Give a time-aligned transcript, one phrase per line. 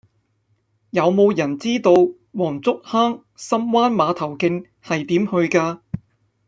[0.89, 1.91] 有無人知道
[2.33, 5.79] 黃竹坑深灣碼頭徑係點去㗎